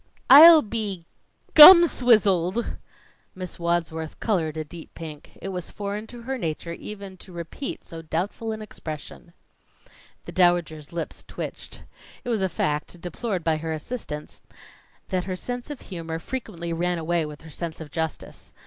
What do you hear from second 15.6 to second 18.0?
of humor frequently ran away with her sense of